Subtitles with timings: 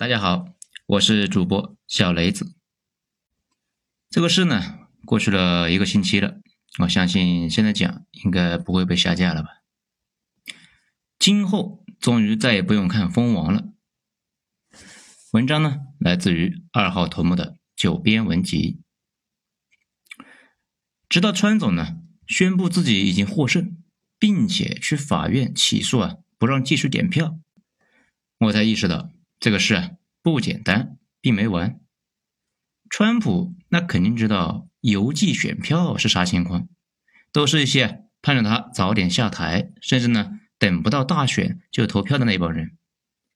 [0.00, 0.46] 大家好，
[0.86, 2.54] 我是主播小雷子。
[4.08, 6.40] 这个事呢，过去了一个星期了，
[6.78, 9.60] 我相信现在讲应该不会被下架了吧？
[11.18, 13.74] 今后终于再也不用看蜂王了。
[15.32, 18.80] 文章呢，来自于二号头目的九编文集。
[21.10, 23.76] 直到川总呢宣布自己已经获胜，
[24.18, 27.38] 并且去法院起诉啊，不让继续点票，
[28.38, 29.10] 我才意识到
[29.40, 29.90] 这个事啊
[30.22, 31.80] 不简单，并没完。
[32.90, 36.68] 川普那肯定知道邮寄选票是啥情况，
[37.32, 42.76] 都是一些盼着他早点下台，甚至呢等不到大选就投票的那帮人。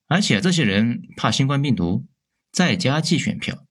[0.07, 2.07] 而且这些人怕新冠病毒，
[2.53, 3.65] 在家寄选票。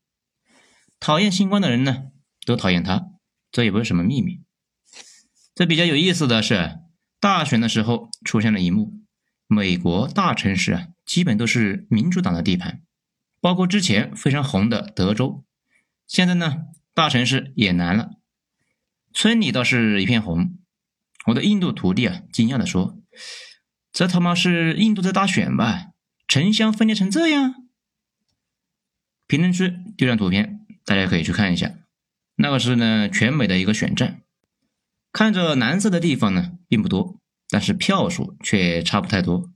[0.99, 2.05] 讨厌新冠的人呢，
[2.45, 3.09] 都讨厌他，
[3.51, 4.41] 这也不是什么秘密。
[5.53, 6.79] 这比较有意思的是，
[7.19, 9.03] 大选的时候出现了一幕：
[9.47, 12.81] 美国大城市啊，基本都是民主党的地盘，
[13.41, 15.43] 包括之前非常红的德州。
[16.07, 18.11] 现在呢，大城市也难了，
[19.13, 20.57] 村里倒是一片红。
[21.27, 22.99] 我的印度徒弟啊，惊讶地说
[23.93, 25.91] ：“这他妈是印度在大选吧？”
[26.27, 27.67] 城乡分裂成这样，
[29.27, 31.75] 评论区丢张图片，大家可以去看一下。
[32.35, 34.21] 那个是呢，全美的一个选战，
[35.11, 39.52] 看着蓝色的地方呢并不多，但是票数却差不太多。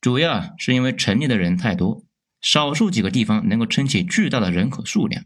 [0.00, 2.04] 主要是因为城里的人太多，
[2.40, 5.24] 少数几个地方能够撑起巨大的人口数量，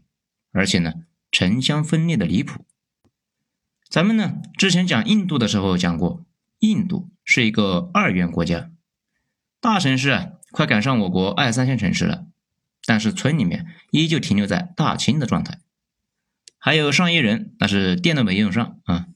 [0.51, 0.93] 而且呢，
[1.31, 2.65] 城乡分裂的离谱。
[3.89, 6.25] 咱们呢之前讲印度的时候讲过，
[6.59, 8.69] 印度是一个二元国家，
[9.59, 10.31] 大城市啊。
[10.51, 12.27] 快赶上我国二三线城市了，
[12.85, 15.59] 但是村里面依旧停留在大清的状态，
[16.57, 19.07] 还有上亿人那是电都没用上啊。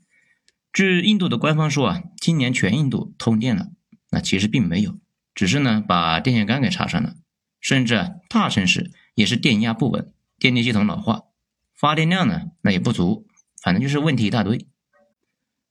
[0.73, 3.69] 据印度的官方说啊，今年全印度通电了，
[4.09, 4.99] 那其实并没有，
[5.39, 7.15] 只是呢把电线杆给插上了，
[7.61, 11.27] 甚至啊大城市也是电压不稳，电力系统老化，
[11.73, 13.25] 发电量呢那也不足，
[13.61, 14.67] 反正就是问题一大堆。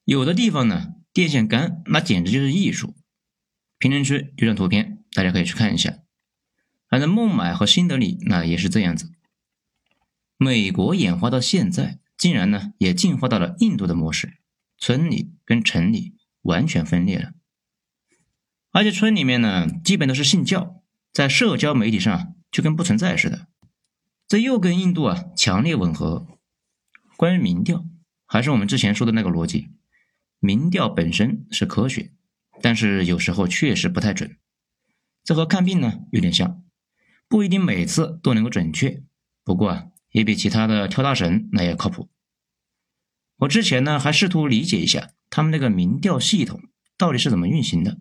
[0.07, 2.97] 有的地方呢电线杆那简直就是艺术。
[3.79, 5.05] 评论区有张图片。
[5.13, 5.99] 大家可以去看一下，
[6.89, 9.13] 反正孟买和新德里那也是这样子。
[10.39, 14.39] 美国演化到现在，竟然呢也进化到了印度的模式，
[14.79, 17.33] 村里跟城里完全分裂了，
[18.79, 20.81] 而且村里面呢基本都是信教，
[21.13, 23.49] 在社交媒体上就跟不存在似的，
[24.29, 26.29] 这又跟印度啊强烈吻合。
[27.17, 27.85] 关于民调，
[28.25, 29.71] 还是我们之前说的那个逻辑，
[30.39, 32.13] 民调本身是科学，
[32.63, 34.37] 但是有时候确实不太准。
[35.25, 36.63] 这和看病呢有点像，
[37.27, 39.03] 不一定每次都能够准确，
[39.43, 42.09] 不过啊，也比其他的跳大神那要靠谱。
[43.39, 46.61] 我之前呢还试图理解一下他们那个民调系统
[46.97, 47.99] 到底是怎么运行的。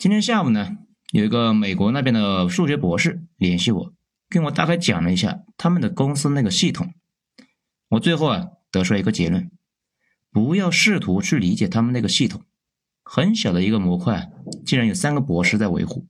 [0.00, 0.78] 今天下午呢，
[1.12, 3.92] 有一个美国那边的数学博士联系我，
[4.30, 6.94] 跟我大概讲了一下他们的公司那个系统。
[7.90, 9.50] 我最后啊得出来一个结论：
[10.32, 12.40] 不要试图去理解他们那个系统。
[13.02, 14.30] 很小的一个模块，
[14.64, 16.06] 竟然有三个博士在维护，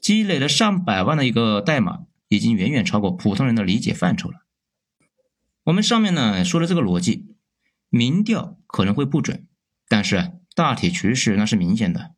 [0.00, 4.46] 积累了上百万的一个代码，已经远远超过普通人的理解范畴了。
[5.64, 7.34] 我们上面呢说了这个逻辑，
[7.88, 9.48] 民调可能会不准，
[9.88, 12.12] 但是大体趋势那是明显的。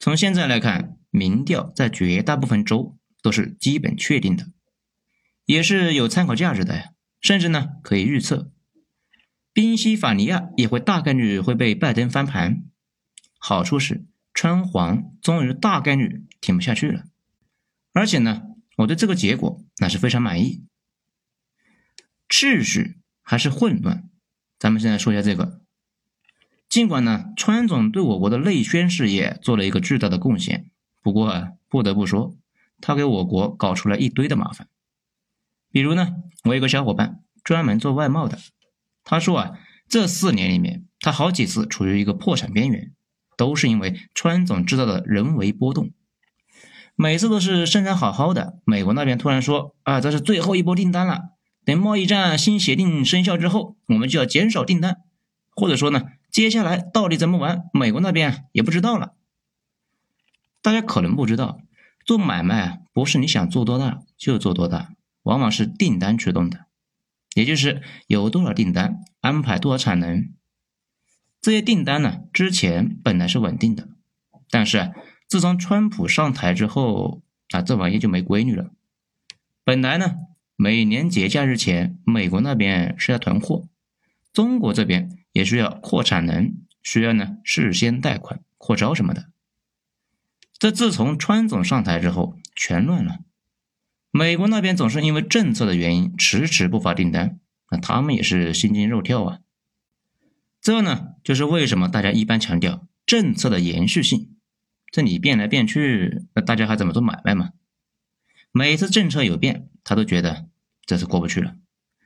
[0.00, 4.46] 从现在来看，民调在绝大部分州都是基本确定的，
[5.44, 8.50] 也是有参考价值的呀，甚至呢可以预测，
[9.52, 12.62] 宾夕法尼亚也会大概率会被拜登翻盘。
[13.38, 17.04] 好处是，川黄终于大概率挺不下去了，
[17.92, 18.44] 而且呢，
[18.78, 20.64] 我对这个结果那是非常满意。
[22.26, 24.08] 秩序还是混乱？
[24.58, 25.59] 咱们现在说一下这个。
[26.70, 30.70] 尽管呢，川总对我国的内宣事业做了一个巨大的贡献，
[31.02, 32.34] 不过啊，不得不说，
[32.80, 34.68] 他给我国搞出了一堆的麻烦。
[35.70, 36.14] 比如呢，
[36.44, 38.38] 我有个小伙伴专门做外贸的，
[39.04, 42.92] 他说啊，这四年里面，他好几次处于一个破产边缘。
[43.36, 45.92] 都是因为川总制造的人为波动，
[46.94, 51.30] 每次都是生产好好的，美国那边突然说啊，这是最后一波订单了，
[51.64, 54.98] 等贸易战新协定生效之后，我们就要减少订单，
[55.56, 59.14] 或者说呢，接下来到底怎么玩，美国那边也不知道了。
[60.62, 61.60] 大家可能不知道，
[62.04, 64.92] 做买卖不是你想做多大就做多大，
[65.22, 66.66] 往往是订单驱动的，
[67.34, 70.32] 也就是有多少订单，安排多少产能。
[71.40, 73.88] 这些订单呢，之前本来是稳定的，
[74.50, 74.92] 但是
[75.26, 78.70] 自从川普上台之后，啊，这玩意就没规律了。
[79.64, 80.16] 本来呢，
[80.56, 83.66] 每年节假日前，美国那边是要囤货，
[84.32, 89.30] 中国这边也需要扩产能，需要呢事先贷款、扩招什么的。
[90.58, 93.20] 这自从川总上台之后，全乱了。
[94.10, 97.38] 美国那边总是因为政策的原因迟迟不发订单，
[97.70, 99.38] 那他们也是心惊肉跳啊。
[100.60, 104.36] 这呢，就是为什么大家一般强调政策的延续性。
[104.92, 107.50] 这你变来变去，那大家还怎么做买卖嘛？
[108.50, 110.48] 每次政策有变，他都觉得
[110.84, 111.54] 这是过不去了。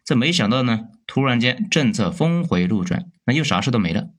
[0.04, 4.10] 这没想到呢，突然间政策峰回路转，那又啥事都没了。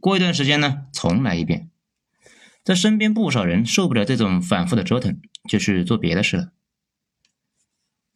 [0.00, 1.70] 过一段时间呢，重来一遍。
[2.64, 6.52] 这身边不少人受不了这种反复的折腾，就去做别的事了。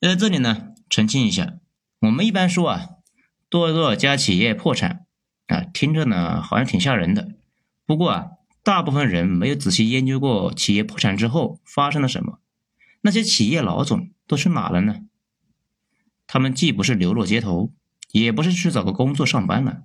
[0.00, 1.58] 在这里呢，澄清一下，
[2.00, 2.88] 我们一般说啊，
[3.48, 5.06] 多少家企业破产
[5.46, 7.28] 啊，听着呢好像挺吓人的。
[7.86, 8.30] 不过啊，
[8.62, 12.40] 大部分人没有仔细研究过企业破产之后发生了什么。
[13.02, 15.02] 那些企业老总都去哪了呢？
[16.26, 17.72] 他们既不是流落街头，
[18.10, 19.84] 也不是去找个工作上班了。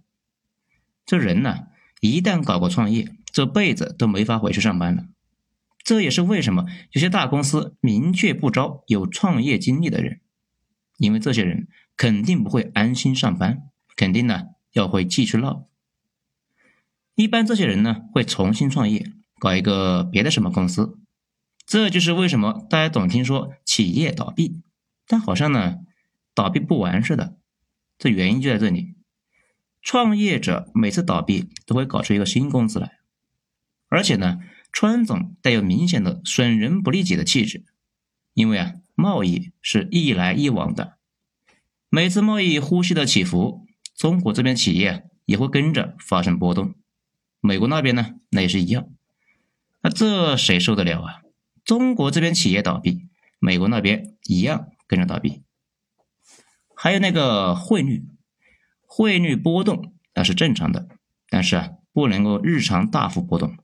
[1.06, 1.68] 这人呢，
[2.02, 5.06] 一旦搞过创业，这辈子都没法回去上班了。
[5.84, 10.22] 这也是为什么有些大公司明确不招有创业经历的人，
[10.98, 15.68] 因为这些人肯定不会安心上班，肯定呢要会继续闹。
[17.14, 20.98] 一般这些人呢会重新创业，搞一个别的什么公司。
[21.68, 24.62] 这就是为什么大家总听说企业倒闭，
[25.08, 25.78] 但好像呢
[26.34, 27.38] 倒闭不完似的。
[28.00, 28.95] 这原因就在这里，
[29.86, 32.98] 创业者每次倒闭都会搞出一个新公司来，
[33.88, 34.40] 而且呢，
[34.72, 37.64] 川总带有明显的损人不利己的气质，
[38.34, 40.98] 因为啊，贸易是一来一往的，
[41.88, 46.74] 每次贸易呼吸的起伏，中国这边企业也会跟着发生波动，
[47.40, 48.90] 美国那边呢，那也是一样，
[49.84, 51.22] 那这谁受得了啊？
[51.64, 53.08] 中国这边企业倒闭，
[53.38, 55.44] 美国那边一样跟着倒闭。
[56.76, 58.04] 还有那个汇率，
[58.86, 60.88] 汇率波动那是正常的，
[61.30, 63.58] 但是啊，不能够日常大幅波动。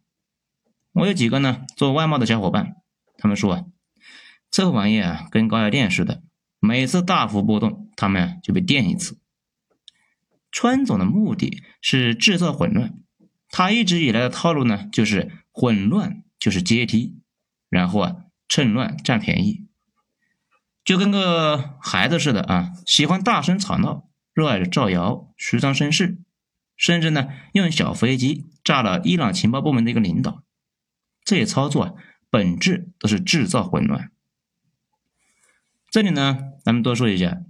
[0.93, 2.75] 我有几个呢做外贸的小伙伴，
[3.17, 3.65] 他们说啊，
[4.49, 6.21] 这玩意啊跟高压电似的，
[6.59, 9.17] 每次大幅波动，他们就被电一次。
[10.51, 12.99] 川总的目的是制造混乱，
[13.49, 17.17] 他一直以来的套路呢，就是混乱就是阶梯。
[17.69, 18.15] 然后啊，
[18.49, 19.65] 趁乱占便宜，
[20.83, 26.19] 就跟个孩子似的啊，喜欢大声吵闹，热爱着造谣、虚张声势，
[26.75, 30.43] 甚至呢，用小飞机炸了伊朗情报部门的一个领导。
[31.23, 31.93] 这些操作啊，
[32.29, 34.11] 本质都是制造混乱。
[35.89, 37.41] 这里呢，咱们多说一下，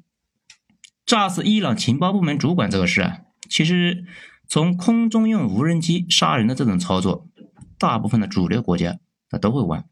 [1.05, 4.05] 炸死伊朗情报部门主管这个事啊，其实
[4.47, 7.29] 从空中用无人机杀人的这种操作，
[7.77, 8.99] 大部分的主流国家
[9.29, 9.87] 那都会玩。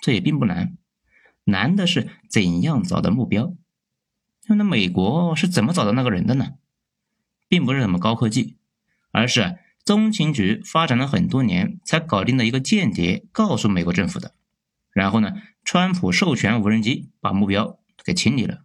[0.00, 0.76] 这也并不难，
[1.44, 3.54] 难的是怎样找到目标。
[4.48, 6.54] 那美国是怎么找到那个人的呢？
[7.48, 8.56] 并不是什么高科技，
[9.10, 14.34] 而是中情局发展了很多年才搞定的一个间谍告诉美国政府的。
[14.92, 15.32] 然后呢，
[15.64, 18.64] 川普授权无人机把目标给清理了。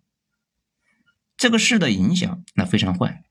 [1.38, 3.24] 这个事的影响那非常坏。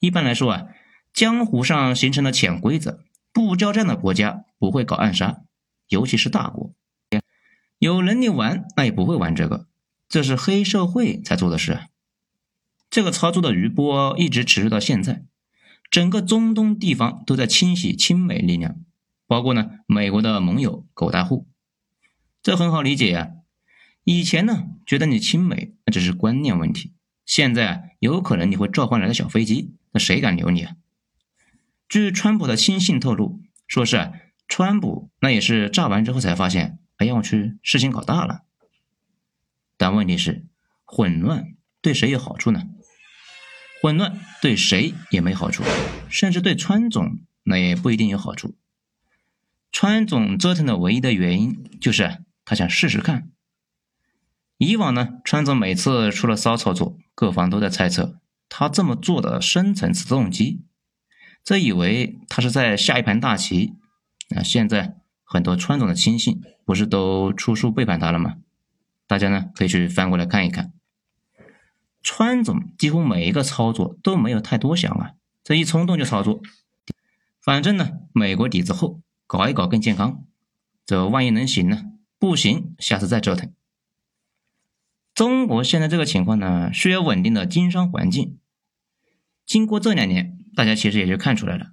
[0.00, 0.66] 一般来说啊，
[1.12, 5.42] 江湖上形成了潜规则：不交战的国家不会搞暗杀，
[5.88, 6.74] 尤其是大国。
[7.78, 9.68] 有能力玩，那也不会玩这个，
[10.08, 11.80] 这是黑社会才做的事。
[12.88, 15.24] 这个操作的余波一直持续到现在，
[15.90, 18.76] 整个中东地方都在清洗亲美力量，
[19.26, 21.46] 包括呢美国的盟友狗大户。
[22.42, 23.32] 这很好理解呀，
[24.04, 26.94] 以前呢觉得你亲美那只是观念问题，
[27.26, 30.76] 现在啊有可能你会召唤来的小飞机，那谁敢留你啊？
[31.86, 34.12] 据川普的亲信透露，说是啊
[34.46, 36.78] 川普那也是炸完之后才发现。
[36.96, 38.44] 哎呀，我去，事情搞大了。
[39.78, 40.44] 但问题是，
[40.84, 42.64] 混乱对谁有好处呢？
[43.80, 45.62] 混乱对谁也没好处，
[46.10, 48.58] 甚至对川总那也不一定有好处。
[49.72, 53.30] 川总折腾的唯一的原因就是他想试试看。
[54.58, 58.20] 以往呢，川总每次出了骚操作，各方都在猜测
[58.50, 60.64] 他这么做的深层次动机，
[61.42, 63.74] 这以为他是在下一盘大棋。
[64.28, 64.96] 那现在。
[65.30, 68.36] 很多川总的亲信不是都出书背叛他了吗？
[69.08, 70.72] 大家呢可以去翻过来看一看。
[72.00, 76.40] 川总几乎每一个操作都没有太多想啊，这一冲动就操作。
[77.40, 80.24] 反正呢，美国底子厚，搞一搞更健康。
[80.86, 81.84] 这万一能行呢？
[82.18, 83.52] 不行，下次再折腾。
[85.14, 88.38] 中国现在这个情况呢，需要稳定的经商环境。
[89.44, 91.72] 经过这两年，大家其实也就看出来了。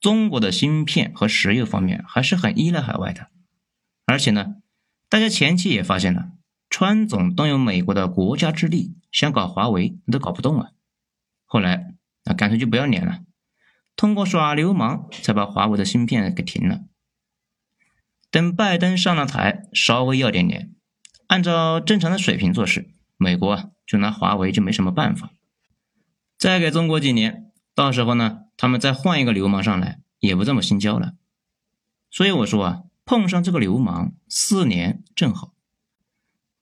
[0.00, 3.28] 中国的芯片和石油方面还是很依赖海外的，
[4.06, 4.56] 而且呢，
[5.08, 6.30] 大家前期也发现了，
[6.70, 10.70] 川总动用美国的国家之力想搞华为都搞不动啊。
[11.46, 11.94] 后来
[12.24, 13.20] 那干脆就不要脸了，
[13.96, 16.82] 通过耍流氓才把华为的芯片给停了。
[18.30, 20.74] 等拜登上了台，稍微要点脸，
[21.28, 25.30] 按照正常的水平做事，美国啊就拿华为就没什么办法。
[26.36, 31.14] 再给中国几年，到时候呢，他们再换一个流氓上来，也不这么心焦了。
[32.10, 35.54] 所以我说啊，碰上这个流氓，四年正好，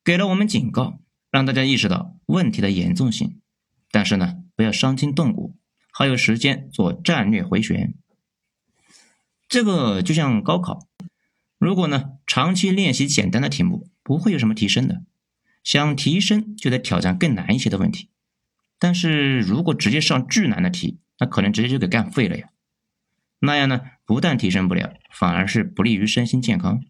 [0.06, 1.00] 给了我们警告，
[1.32, 3.40] 让大家意识到问题的严重性。
[3.90, 5.56] 但是呢，不要伤筋动骨，
[5.92, 7.92] 还有时间做战略回旋。
[9.48, 10.86] 这个就像高考，
[11.58, 15.02] 如果呢长期练习简单的题目，不会有什么提升的。
[15.64, 18.08] 想提升，就得挑战更难一些的问题。
[18.78, 22.50] 但是如果直接上巨难的题，那可能直接就给干废了呀。
[23.40, 26.80] 那样呢，不但提升不了，反而是不利于身心健康。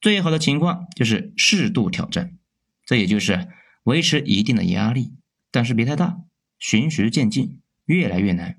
[0.00, 2.38] 最好的情况就是适度挑战，
[2.86, 3.48] 这也就是
[3.84, 5.12] 维持一定的压力，
[5.50, 6.20] 但是别太大，
[6.58, 8.58] 循序渐进，越来越难。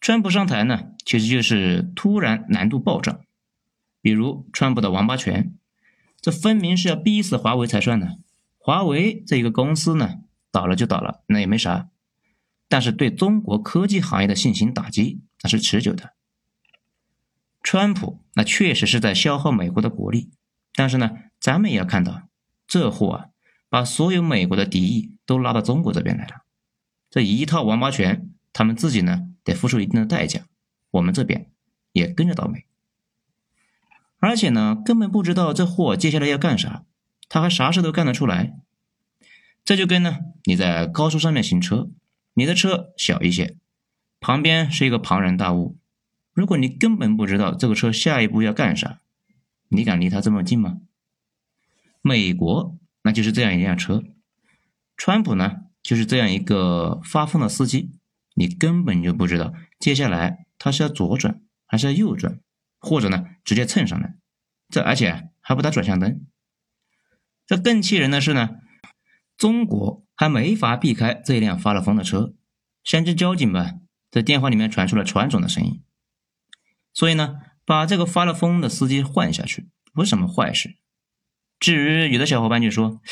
[0.00, 3.20] 川普上台呢，其实就是突然难度暴涨。
[4.00, 5.54] 比如川普的王八拳，
[6.20, 8.16] 这分明是要逼死华为才算呢。
[8.56, 11.90] 华为这一个公司呢，倒了就倒了，那也没啥。
[12.66, 16.13] 但是对中国科技行业的信心打击，那是持久的。
[17.64, 20.30] 川普那确实是在消耗美国的国力，
[20.74, 22.28] 但是呢，咱们也要看到，
[22.66, 23.26] 这货啊，
[23.70, 26.44] 把所有美国的敌意都拉到中国这边来了。
[27.10, 30.42] 这一套王八拳，他们自己呢得付出一定的代价，
[30.90, 31.50] 我们这边
[31.92, 32.66] 也跟着倒霉。
[34.18, 36.84] 而且呢，根本不知道这货接下来要干啥，
[37.30, 38.54] 他还啥事都干得出来。
[39.64, 41.88] 这就跟呢，你在高速上面行车。
[42.34, 43.56] 你的车小一些，
[44.20, 45.78] 旁边是一个庞然大物。
[46.34, 49.00] 如果你根本不知道这个车下一步要干啥，
[49.68, 50.80] 你敢离它这么近吗？
[52.02, 54.02] 美国那就是这样一辆车，
[54.96, 57.92] 川普呢就是这样一个发疯的司机。
[58.34, 62.40] 你根本就不知道接下来他是要左转还是要右转，
[62.78, 64.16] 或者呢直接蹭上来，
[64.68, 66.26] 这而且还不打转向灯。
[67.46, 68.56] 这更气人的是呢，
[69.36, 70.02] 中国。
[70.16, 72.34] 还没法避开这一辆发了疯的车，
[72.84, 73.72] 像只交警吧，
[74.08, 75.82] 在电话里面传出了传总的声音。
[76.94, 80.76] 所以呢，把这个发了疯的司机换下去不是什么坏事。
[81.58, 83.02] 至于有的小伙伴就说，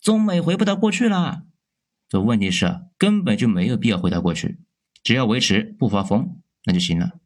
[0.00, 1.42] 中美回不到过去了，
[2.08, 4.60] 这问题是啊，根本就没有必要回到过去，
[5.02, 7.18] 只要维持不发疯那就行了。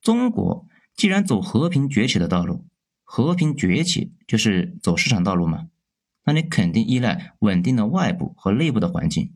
[0.00, 2.66] 中国既然走和平崛起的道路，
[3.04, 5.68] 和平崛起就是走市场道路嘛。
[6.24, 9.34] 那你肯定依赖稳定的外部和内部的环境，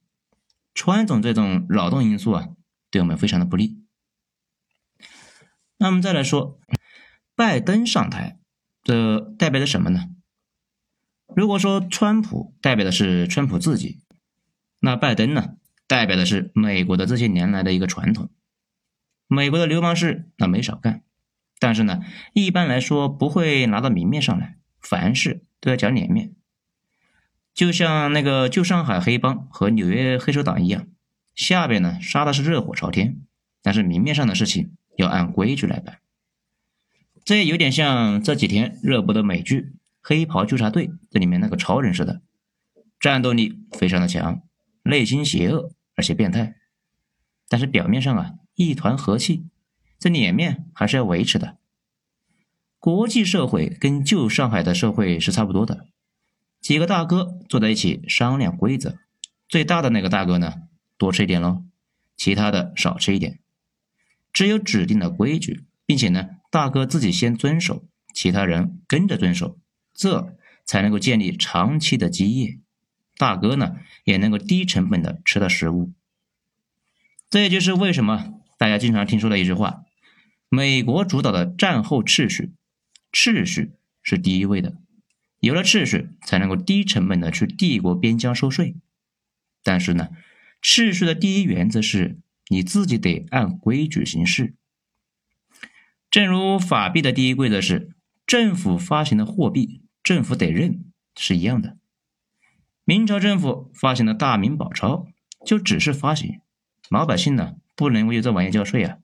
[0.75, 2.49] 川总这种扰动因素啊，
[2.91, 3.84] 对我们非常的不利。
[5.85, 6.59] 那我们再来说，
[7.37, 8.39] 拜登上台，
[8.83, 10.07] 这代表着什么呢？
[11.37, 14.01] 如果说川普代表的是川普自己，
[14.81, 18.31] 那拜登呢，代表的是美国的这些年来的一个传统。
[19.27, 21.03] 美国的流氓事那没少干，
[21.59, 22.01] 但是呢，
[22.33, 26.33] 一般来说不会拿到明面上来，凡事都要讲脸面。
[27.53, 30.87] 就像那个旧上海黑帮和纽约黑手党一样，
[31.35, 33.21] 下边呢杀的是热火朝天，
[33.61, 35.99] 但是明面上的事情要按规矩来办。
[37.25, 39.61] 这有点像这几天热播的美剧
[40.03, 42.21] 《黑袍纠察队》这里面那个超人似的，
[43.01, 44.43] 战斗力非常的强，
[44.83, 46.57] 内心邪恶而且变态，
[47.49, 49.47] 但是表面上啊一团和气，
[49.99, 51.57] 这脸面还是要维持的。
[52.79, 55.87] 国际社会跟旧上海的社会是差不多的。
[56.61, 58.99] 几个大哥坐在一起商量规则，
[59.49, 60.55] 最大的那个大哥呢，
[60.99, 61.65] 多吃一点喽，
[62.17, 63.39] 其他的少吃一点。
[64.35, 69.59] 只有指定的规矩，并且呢，大哥自己先遵守，其他人跟着遵守，
[69.95, 70.37] 这
[70.67, 72.59] 才能够建立长期的基业。
[73.17, 75.93] 大哥呢，也能够低成本的吃到食物。
[77.31, 79.85] 这也就是为什么大家经常听说的一句话：
[80.49, 82.53] 美国主导的战后秩序，
[83.13, 83.73] 秩序
[84.03, 84.77] 是第一位的。
[85.39, 88.75] 有了秩序，才能够低成本的去帝国边疆收税。
[89.63, 90.09] 但是呢，
[90.61, 94.55] 秩序的第一原则是你自己得按规矩行事。
[96.11, 97.95] 正如法币的第一规则是
[98.27, 100.85] 政府发行的货币，政府得认，
[101.17, 101.77] 是一样的。
[102.85, 105.09] 明朝政府发行的大明宝钞，
[105.45, 106.41] 就只是发行，
[106.91, 108.99] 老百姓呢不能为这玩意交税啊，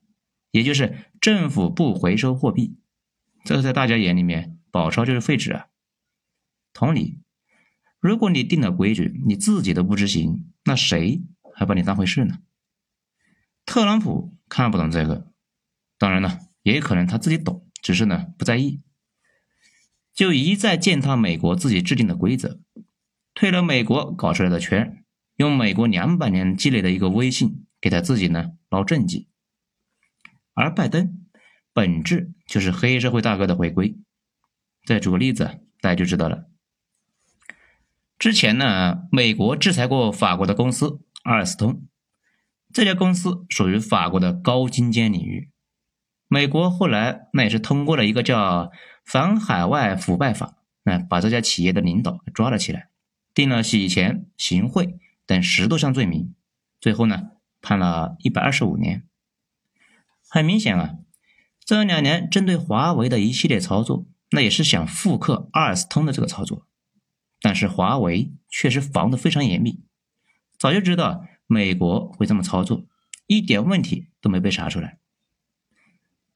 [0.50, 2.76] 也就是政府不回收货币，
[3.44, 5.66] 这在大家眼里面，宝钞就是废纸啊。
[6.73, 7.18] 同理，
[7.99, 11.23] 如果你定了规矩，你自己都不执行，那谁
[11.54, 12.38] 还把你当回事呢？
[13.70, 15.28] 特朗普看不懂这个，
[15.96, 18.82] 当然了，也可能他自己懂，只是呢不在意，
[20.12, 22.58] 就一再践踏美国自己制定的规则，
[23.32, 25.04] 退了美国搞出来的圈，
[25.36, 29.28] 用美国两百年积累的一个威信给他自己呢捞政绩。
[30.54, 31.24] 而拜登
[31.72, 33.96] 本质就是黑社会大哥的回归。
[34.84, 36.50] 再举个例子，大家就知道了。
[38.18, 41.86] 之前呢，美国制裁过法国的公司阿尔斯通，
[42.72, 45.50] 这家公司属于法国的高精尖领域。
[46.28, 48.66] 美国后来那也是通过了一个叫
[49.04, 50.46] 《反海外腐败法》，
[50.84, 52.90] 那把这家企业的领导抓了起来，
[53.34, 56.34] 定了洗钱、行贿等十多项罪名，
[56.80, 59.04] 最后呢判了一百二十五年。
[60.28, 60.94] 很明显啊，
[61.64, 66.68] 这两年针对华为的一系列操作，那也是想复刻阿尔斯通的这个操作，
[67.40, 69.82] 但是华为确实防得非常严密，
[70.56, 72.85] 早就知道美国会这么操作，
[73.26, 74.99] 一点问题都没被查出来。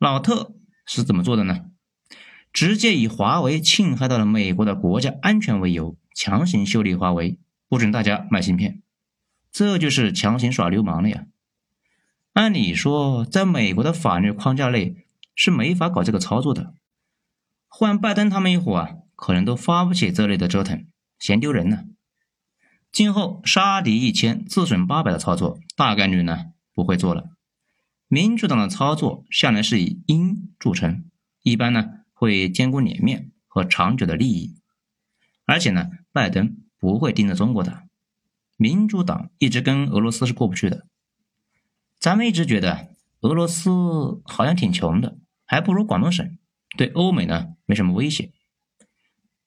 [0.00, 1.66] 老特是怎么做的呢？
[2.52, 8.82] 直接以华为侵害到了美国的国家安全为由，强行修理华为，不准大家卖芯片，
[9.52, 11.26] 这就是强行耍流氓了呀！
[12.32, 15.06] 按理说，在美国的法律框架内
[15.36, 16.74] 是没法搞这个操作的。
[17.68, 20.84] 换拜登他们一伙啊，可能都发不起这类的折腾，
[21.20, 21.84] 嫌丢人呢。
[22.94, 27.30] 今后杀敌一千，自损八百的操作，大概率呢不会做了。
[28.06, 31.10] 民主党的操作向来是以阴著称，
[31.42, 34.54] 一般呢会兼顾脸面和长久的利益。
[35.44, 37.82] 而且呢，拜登不会盯着中国打，
[38.56, 40.86] 民主党一直跟俄罗斯是过不去的。
[41.98, 46.38] 咱们一直觉得俄罗斯好像挺穷的，还不如广东省，
[46.78, 48.30] 对欧美呢没什么威胁。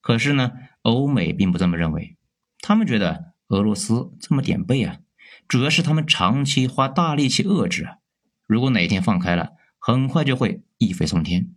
[0.02, 0.52] 可是呢，
[0.82, 2.18] 欧美并不这么认为，
[2.60, 5.00] 他们觉得俄罗斯这么点背啊，
[5.48, 7.98] 主要是他们长期花大力气遏制啊，
[8.46, 11.54] 如果哪一天放开了，很快就会一飞冲天。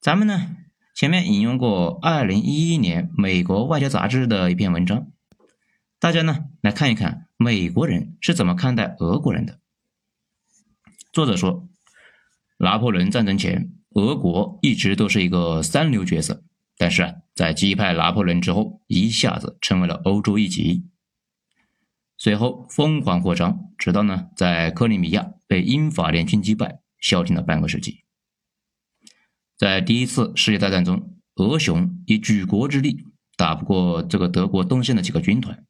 [0.00, 0.56] 咱们呢
[0.94, 5.08] 前面引用过二零一一年美国外交杂志的一篇文章，
[5.98, 7.26] 大家呢来看一看。
[7.42, 9.60] 美国人是怎么看待俄国人的？
[11.10, 11.66] 作者说，
[12.58, 16.44] 拿破仑战争前，俄国一直都是一个三流角色，
[16.76, 20.84] 但是啊，在击败拿破仑之后，一下子成为了欧洲一极。
[22.18, 28.04] 随后疯狂扩张，直到呢，在克里米亚被英法联军击败，消停了半个世纪。
[29.56, 33.06] 在第一次世界大战中，俄雄以举国之力
[33.38, 35.64] 打不过这个德国东线的几个军团，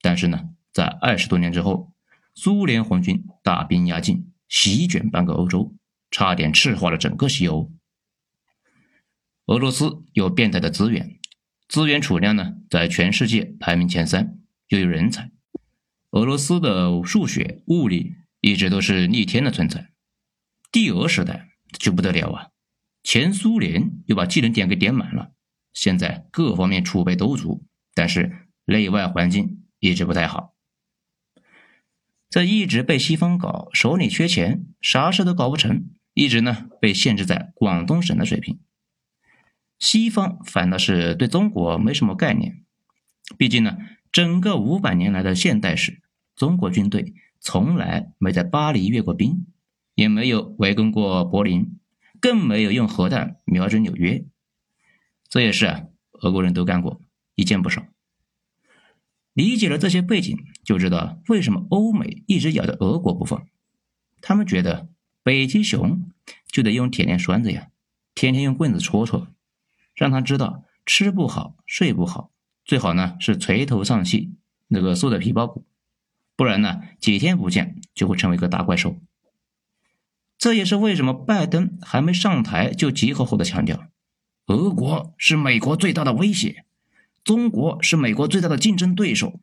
[0.00, 0.48] 但是呢。
[0.72, 1.92] 在二十多年之后，
[2.34, 5.72] 苏联红军大兵压境，席卷半个欧洲，
[6.10, 7.70] 差点赤化了整个西欧。
[9.46, 11.18] 俄罗斯有变态的资源，
[11.68, 15.32] 资源储量呢，在全世界排名前三，又有人才。
[16.12, 19.90] 俄罗斯的数学、物理一直都是逆天的存在。
[20.70, 22.48] 帝俄时代就不得了啊，
[23.02, 25.32] 前苏联又把技能点给点满了，
[25.72, 30.54] 现在各方面储备都足，但是内外环境一直不太好。
[32.30, 38.60] 这一直被西方搞，手里缺钱，啥事都搞不成，一直呢被限制在广东省的水平。
[39.82, 42.62] 西方反倒是对中国没什么概念，
[43.36, 43.76] 毕竟呢，
[44.12, 46.00] 整个五百年来的现代史，
[46.36, 49.44] 中国军队从来没在巴黎阅过兵，
[49.96, 51.80] 也没有围攻过柏林，
[52.20, 54.24] 更没有用核弹瞄准纽约。
[55.28, 57.00] 这也是啊，俄国人都干过，
[57.34, 57.84] 一件不少。
[59.32, 63.48] 理解了这些背景，就知道为什么欧美一直咬着俄国不放。
[64.20, 64.88] 他们觉得
[65.24, 66.08] 北极熊
[66.46, 67.66] 就得用铁链拴着呀，
[68.14, 69.26] 天天用棍子戳戳，
[70.02, 72.32] 让他知道吃不好睡不好，
[72.64, 74.34] 最好呢是垂头丧气，
[74.66, 75.64] 那个缩在皮包骨，
[76.34, 78.98] 不然呢几天不见就会成为一个大怪兽。
[80.36, 83.86] 这也是为什么拜登还没上台就急吼吼的强调，
[84.46, 86.64] 俄国是美国最大的威胁。
[87.22, 89.38] 中国是美国最大的竞争对手，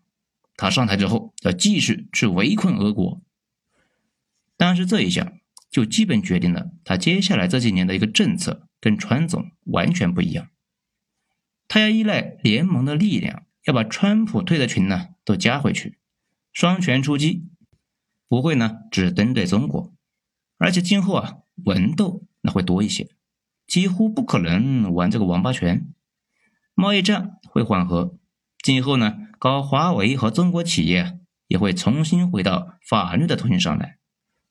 [0.58, 3.22] 他上台之后要继续去围困俄国。
[4.58, 5.32] 但是这一下
[5.72, 10.50] 就基本决定了他接下来这几年的一个政策跟川总完全不一样。
[11.68, 16.00] 他要依赖联盟的力量，要把川普退的群呢都加回去，
[16.52, 17.48] 双拳出击，
[18.28, 19.94] 不会呢只针对中国，
[20.58, 23.10] 而且今后啊文斗那会多一些，
[23.68, 25.94] 几乎不可能玩这个王八拳。
[26.74, 28.18] 贸易战会缓和，
[28.63, 33.98] 今后呢，搞华为和中国企业也会重新回到法律的途径上来，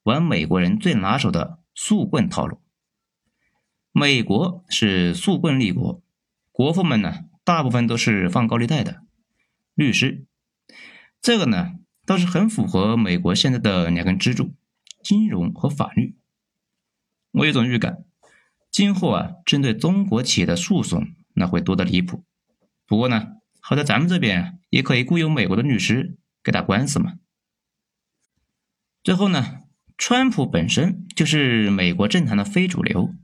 [0.05, 2.61] 玩美国人最拿手的速棍套路。
[3.93, 6.03] 美国是速棍立国，
[6.53, 9.03] 国父们呢，大部分都是放高利贷的
[9.75, 10.25] 律师，
[11.21, 11.73] 这个呢
[12.07, 14.55] 倒是很符合美国现在的两根支柱：
[15.03, 16.17] 金融和法律。
[17.33, 18.05] 我有种预感，
[18.71, 21.09] 今后啊，针对中国企业的诉讼。
[21.41, 22.25] 那会多的离谱，
[22.85, 27.13] 不过呢，好在咱们这边也可以雇佣美国的律师给打官司嘛。
[29.05, 29.61] 最后呢，
[29.97, 33.15] 川普本身就是美国政坛的非主流，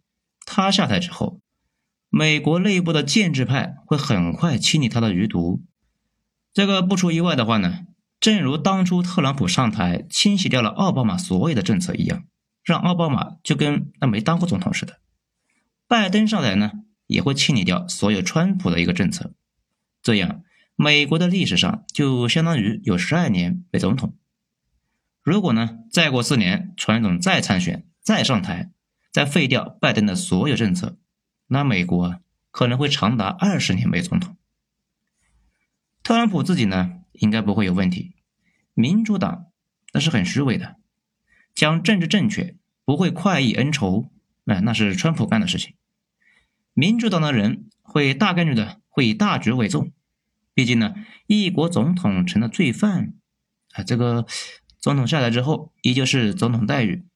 [0.44, 1.40] 他下台之后，
[2.08, 5.62] 美国内部的建制派会很快清理他的余毒，
[6.52, 7.86] 这个不出意外的话呢，
[8.20, 12.24] 正如当初特朗普上台清洗掉了奥巴马所有的政策一样，
[12.62, 15.00] 让奥巴马就跟那没当过总统似的，
[15.88, 16.72] 拜登上台呢
[17.06, 19.32] 也会清理掉所有川普的一个政策，
[20.02, 20.42] 这样
[20.76, 24.16] 美国的历史上就相当于有十二年没总统。
[25.22, 28.70] 如果呢再过四年，川总再参选再上台，
[29.14, 30.98] 再废掉拜登的所有政策，
[31.46, 34.36] 那美国可能会长达二十年没总统。
[36.02, 38.16] 特朗普自己呢，应该不会有问题。
[38.74, 39.46] 民主党
[39.92, 40.78] 那是很虚伪的，
[41.54, 44.10] 讲政治正确不会快意恩仇，
[44.46, 45.76] 哎，那是川普干的事情。
[46.72, 49.92] 民主党的人会大概率的会以大局为重，
[50.54, 50.92] 毕竟呢，
[51.28, 53.14] 一国总统成了罪犯，
[53.74, 54.26] 啊，这个
[54.80, 57.06] 总统下来之后依旧是总统待遇，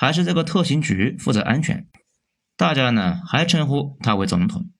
[0.00, 1.86] 还是这个特勤局负责安全，
[2.56, 4.70] 大家呢还称呼他为总统。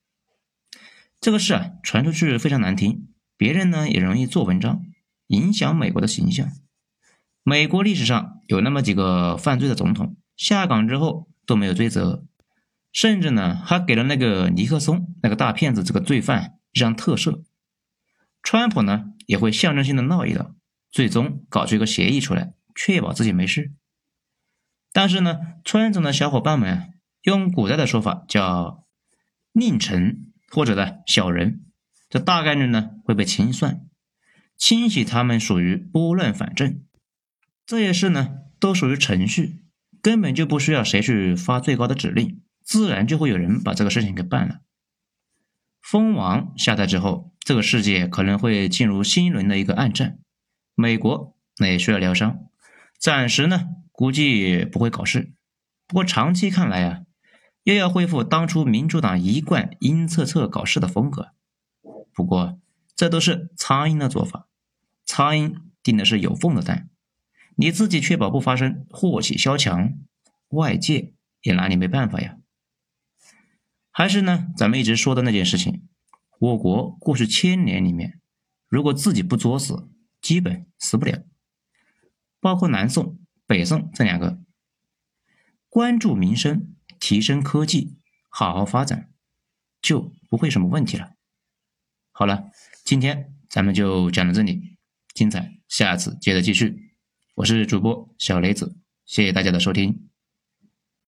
[1.20, 3.10] 这个事啊传出去非常难听。
[3.36, 4.80] 别人呢也容易做文章，
[5.26, 6.48] 影响美国的形象。
[7.42, 12.24] 美国历史上有那么几个犯罪的总统下岗之后都没有追责，
[12.90, 17.42] 甚至呢还给了那个尼克松那个大骗子这个罪犯一张特赦。
[18.42, 20.54] 川普呢也会象征性的闹一闹，
[20.90, 23.74] 最终搞出一个协议出来，确保自己没事。
[24.92, 28.86] 但是呢，村总的小伙伴们用古代的说法叫
[29.52, 31.64] 佞臣或者呢小人。
[32.08, 33.82] 这大概率呢会被清算，
[34.56, 36.82] 清洗他们属于拨乱反正，
[37.64, 39.62] 这些事呢都属于程序，
[40.02, 44.58] 根本就不需要谁去发最高的指令，自然就会有人把这个事情给办了。
[45.80, 50.18] 蜂王下台之后，这个世界可能会进入新一轮的一个暗战，
[50.74, 52.38] 美国那也需要疗伤，
[52.98, 53.66] 暂时呢
[54.00, 55.34] 估计不会搞事，
[55.86, 57.02] 不过长期看来啊，
[57.64, 61.34] 又要恢复当初民主党一贯阴恻恻搞事的风格。
[62.14, 62.58] 不过，
[62.96, 64.48] 这都是苍蝇的做法。
[65.04, 66.88] 苍蝇叮的是有缝的蛋，
[67.56, 69.92] 你自己确保不发生祸起萧墙，
[70.48, 72.38] 外界也拿你没办法呀。
[73.90, 75.86] 还是呢，咱们一直说的那件事情：
[76.38, 78.18] 我国过去千年里面，
[78.66, 79.90] 如果自己不作死，
[80.22, 81.22] 基本死不了。
[82.40, 83.19] 包括南宋、
[83.50, 84.38] 北宋这两个，
[85.68, 89.10] 关注民生、提升科技、好好发展，
[89.82, 91.14] 就不会什么问题了。
[92.12, 92.52] 好了，
[92.84, 94.78] 今天咱们就讲到这里，
[95.14, 96.94] 精彩下次接着继续。
[97.34, 100.09] 我是主播小雷子，谢谢大家的收听。